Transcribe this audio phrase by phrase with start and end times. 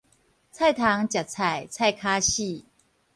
[0.03, 0.11] 菜蟲食
[1.25, 2.63] 菜菜跤死